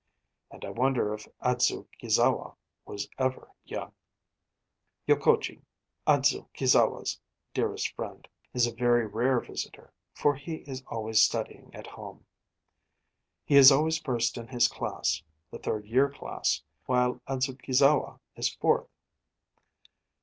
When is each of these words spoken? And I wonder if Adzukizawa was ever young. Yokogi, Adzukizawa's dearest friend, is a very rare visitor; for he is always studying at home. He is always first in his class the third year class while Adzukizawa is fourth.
And 0.49 0.65
I 0.65 0.71
wonder 0.71 1.13
if 1.13 1.27
Adzukizawa 1.43 2.55
was 2.87 3.07
ever 3.19 3.51
young. 3.65 3.91
Yokogi, 5.07 5.61
Adzukizawa's 6.07 7.19
dearest 7.53 7.93
friend, 7.93 8.27
is 8.51 8.65
a 8.65 8.73
very 8.73 9.05
rare 9.05 9.39
visitor; 9.41 9.93
for 10.11 10.33
he 10.35 10.63
is 10.67 10.81
always 10.87 11.21
studying 11.21 11.69
at 11.75 11.85
home. 11.85 12.25
He 13.45 13.55
is 13.57 13.71
always 13.71 13.99
first 14.01 14.39
in 14.39 14.47
his 14.47 14.67
class 14.67 15.21
the 15.51 15.59
third 15.59 15.85
year 15.85 16.09
class 16.09 16.63
while 16.87 17.21
Adzukizawa 17.27 18.19
is 18.35 18.49
fourth. 18.55 18.87